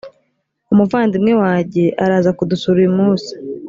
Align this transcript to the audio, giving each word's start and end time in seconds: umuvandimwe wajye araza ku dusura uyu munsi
umuvandimwe 0.71 1.33
wajye 1.41 1.85
araza 2.03 2.31
ku 2.37 2.43
dusura 2.49 2.77
uyu 2.81 2.93
munsi 2.99 3.31